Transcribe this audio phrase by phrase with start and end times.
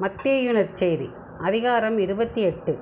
[0.00, 1.06] மத்தேயு நற்செய்தி
[1.38, 2.78] அதிகாரம் இருபத்தி எட்டு.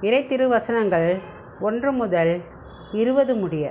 [0.00, 1.18] இறை திருவசனங்கள்
[1.60, 2.40] ஒன்று முதல்
[2.92, 3.70] இருபது முடிய.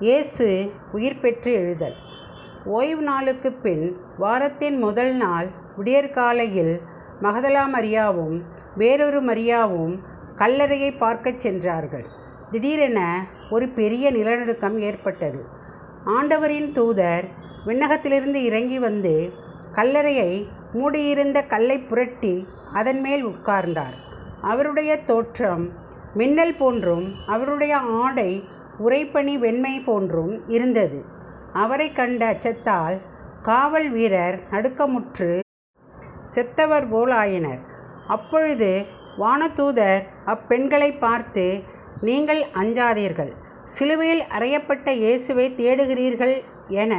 [0.00, 1.96] இயேசு உயிர் பெற்று எழுதல்.
[2.64, 6.80] ஓய்வு நாளுக்கு பின் வாரத்தின் முதல் நாள் விடியற்காலையில்
[7.22, 8.42] மகதலா மரியாவும்
[8.76, 9.98] வேறொரு மரியாவும்
[10.36, 12.06] கல்லறையை பார்க்கச் சென்றார்கள்.
[12.50, 15.44] திடீரென ஒரு பெரிய நிலநடுக்கம் ஏற்பட்டது.
[16.04, 17.24] ஆண்டவரின் தூதர்
[17.66, 19.32] விண்ணகத்திலிருந்து இறங்கி வந்து
[19.72, 22.34] கல்லறையை மூடியிருந்த கல்லை புரட்டி
[22.78, 23.96] அதன் மேல் உட்கார்ந்தார்.
[24.50, 25.64] அவருடைய தோற்றம்
[26.20, 28.30] மின்னல் போன்றும் அவருடைய ஆடை
[28.84, 30.98] உரைப்பணி வெண்மை போன்றும் இருந்தது.
[31.62, 32.96] அவரை கண்ட அச்சத்தால்
[33.48, 35.30] காவல் வீரர் நடுக்கமுற்று
[36.34, 37.62] செத்தவர் போலாயினர்
[38.14, 38.70] அப்பொழுது
[39.22, 41.44] வானதூதர் அப்பெண்களை பார்த்து
[42.08, 43.32] நீங்கள் அஞ்சாதீர்கள்.
[43.64, 46.36] சிலுவையில் அறையப்பட்ட இயேசுவை தேடுகிறீர்கள்
[46.82, 46.92] என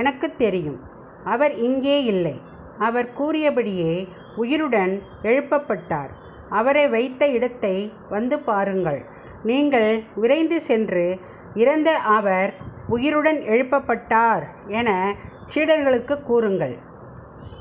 [0.00, 0.80] எனக்கு தெரியும்.
[1.24, 2.34] அவர் இங்கே இல்லை.
[2.78, 6.08] அவர் கூறியபடியே உயிருடன் எழுப்பப்பட்டார்.
[6.48, 9.00] அவரை வைத்த இடத்தை வந்து பாருங்கள்.
[9.42, 11.18] நீங்கள் விரைந்து சென்று
[11.54, 12.54] இறந்த அவர்
[12.88, 15.14] உயிருடன் எழுப்பப்பட்டார் என
[15.54, 16.76] சீடர்களுக்கு கூறுங்கள்.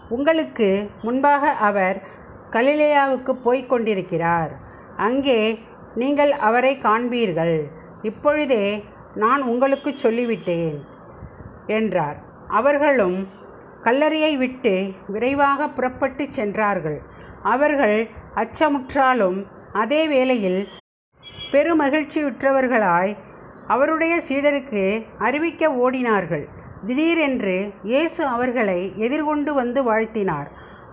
[0.09, 2.01] உங்களுக்கு முன்பாக அவர்
[2.51, 4.51] கலிலேயாவுக்கு போய்க் கொண்டிருக்கிறார்.
[4.97, 5.59] அங்கே
[5.95, 7.57] நீங்கள் அவரை காண்பீர்கள்.
[8.01, 8.83] இப்பொழுதே
[9.15, 10.77] நான் உங்களுக்கு சொல்லிவிட்டேன்
[11.67, 12.17] என்றார்.
[12.47, 13.27] அவர்களும்
[13.85, 14.73] கல்லறையை விட்டு
[15.13, 16.99] விரைவாக புறப்பட்டு சென்றார்கள்.
[17.53, 17.97] அவர்கள்
[18.41, 19.39] அச்சமுற்றாலும்
[19.81, 20.61] அதே வேளையில்
[21.53, 23.13] பெருமகிழ்ச்சியுற்றவர்களாய்
[23.73, 24.83] அவருடைய சீடருக்கு
[25.27, 26.45] அறிவிக்க ஓடினார்கள்.
[26.87, 27.57] திடீரென்று
[27.91, 30.49] இயேசு அவர்களை எதிர்கொண்டு வந்து வாழ்த்தினார்.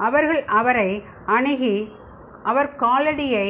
[0.08, 0.90] அவர்கள் அவரை
[1.36, 1.76] அணுகி
[2.50, 3.48] அவர் காலடியை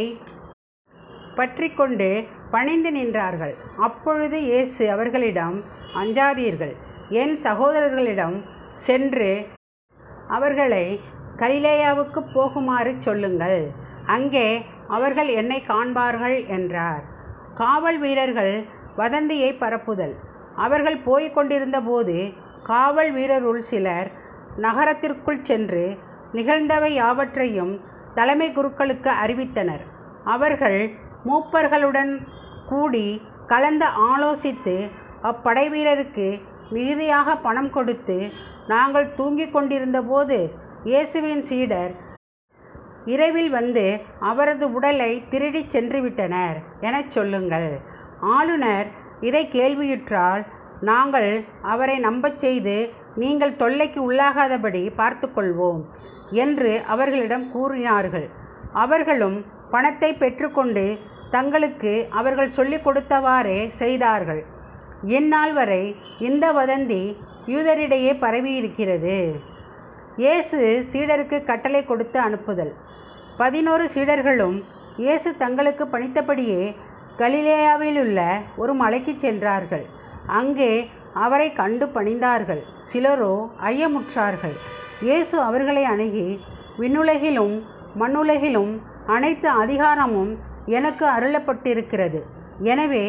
[1.35, 2.09] பற்றி கொண்டு
[2.55, 3.53] பணிந்து நின்றார்கள்.
[3.87, 5.59] அப்பொழுது இயேசு அவர்களிடம்
[6.01, 6.75] அஞ்சாதீர்கள்.
[7.21, 8.37] என் சகோதரர்களிடம்
[8.71, 9.31] சென்று
[10.29, 10.85] அவர்களை
[11.37, 13.61] கலிலேயாவுக்கு போகுமாறு சொல்லுங்கள்.
[14.07, 14.47] அங்கே
[14.89, 17.03] அவர்கள் என்னை காண்பார்கள் என்றார்.
[17.55, 18.55] காவல் வீரர்கள்
[18.97, 20.15] வதந்தியை பரப்புதல்.
[20.55, 22.17] அவர்கள் போய்க் கொண்டிருந்தபோது
[22.63, 24.11] காவல் வீரருள் சிலர்
[24.57, 25.85] நகரத்திற்குள் சென்று
[26.33, 27.73] நிகழ்ந்தவை யாவற்றையும்
[28.15, 29.85] தலைமை குருக்களுக்கு அறிவித்தனர்.
[30.25, 30.81] அவர்கள்
[31.25, 32.13] மூப்பர்களுடன்
[32.67, 33.07] கூடி
[33.47, 34.77] கலந்து ஆலோசித்து
[35.23, 36.29] அப்படை வீரருக்கு
[36.71, 38.17] மிகுதியாக பணம் கொடுத்து
[38.73, 40.37] நாங்கள் தூங்கிக் கொண்டிருந்தபோது
[40.91, 41.93] இயேசுவின் சீடர்
[43.13, 43.85] இரவில் வந்து
[44.31, 46.57] அவரது உடலை திருடிச் சென்று விட்டனர்
[46.89, 47.71] எனச் சொல்லுங்கள்.
[48.37, 48.89] ஆளுநர்
[49.29, 50.43] இதை கேள்வியுற்றால்
[50.91, 51.31] நாங்கள்
[51.73, 52.77] அவரை நம்பச் செய்து
[53.23, 55.81] நீங்கள் தொல்லைக்கு உள்ளாகாதபடி பார்த்துக்கொள்வோம்
[56.45, 58.27] என்று அவர்களிடம் கூறினார்கள்.
[58.83, 59.39] அவர்களும்
[59.71, 60.85] பணத்தை பெற்றுக்கொண்டு
[61.31, 64.43] தங்களுக்கு அவர்கள் சொல்லிக் கொடுத்தவாறே செய்தார்கள்.
[65.17, 65.83] இந்நாள் வரை
[66.29, 67.03] இந்த வதந்தி
[67.53, 69.17] யூதரிடையே பரவியிருக்கிறது.
[70.23, 70.59] இயேசு
[70.91, 72.73] சீடருக்கு கட்டளை கொடுத்து அனுப்புதல்.
[73.41, 74.57] பதினோரு சீடர்களும்
[75.03, 76.63] இயேசு தங்களுக்கு பணித்தபடியே
[77.21, 78.21] கலிலேயாவில் உள்ள
[78.63, 79.85] ஒரு மலைக்கு சென்றார்கள்.
[80.41, 80.73] அங்கே
[81.25, 82.63] அவரை கண்டு பணிந்தார்கள்.
[82.89, 83.35] சிலரோ
[83.71, 84.57] ஐயமுற்றார்கள்.
[85.07, 86.29] இயேசு அவர்களை அணுகி
[86.83, 87.57] விண்ணுலகிலும்
[88.01, 88.73] மண்ணுலகிலும்
[89.15, 90.33] அனைத்து அதிகாரமும்
[90.79, 92.21] எனக்கு அருளப்பட்டிருக்கிறது.
[92.73, 93.07] எனவே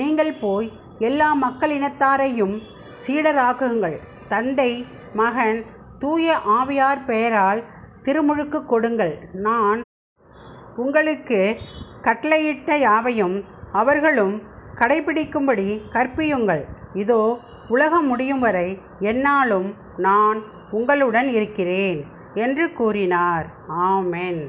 [0.00, 0.68] நீங்கள் போய்
[1.08, 2.54] எல்லா மக்களினத்தாரையும்
[3.02, 3.96] சீடராக்குங்கள்.
[4.28, 5.64] தந்தை மகன்
[5.98, 7.62] தூய ஆவியார் பெயரால்
[8.02, 9.14] திருமுழுக்கு கொடுங்கள்.
[9.32, 9.80] நான்
[10.76, 11.56] உங்களுக்கு
[12.02, 14.34] கட்டளையிட்ட யாவையும் அவர்களும்
[14.80, 16.64] கடைபிடிக்கும்படி கற்பியுங்கள்.
[16.94, 17.38] இதோ
[17.68, 18.68] உலகம் முடியும் வரை
[18.98, 20.38] என்னாலும் நான்
[20.70, 22.00] உங்களுடன் இருக்கிறேன்
[22.34, 23.46] என்று கூறினார்.
[23.66, 24.42] ஆமென்.